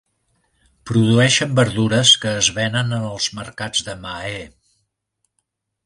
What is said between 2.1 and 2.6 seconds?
que es